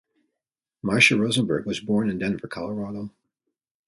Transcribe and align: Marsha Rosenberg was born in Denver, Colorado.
Marsha 0.83 1.15
Rosenberg 1.15 1.67
was 1.67 1.79
born 1.79 2.09
in 2.09 2.17
Denver, 2.17 2.47
Colorado. 2.47 3.11